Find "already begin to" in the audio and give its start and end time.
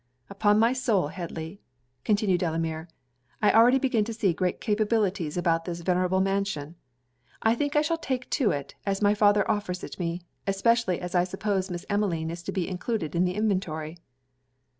3.51-4.15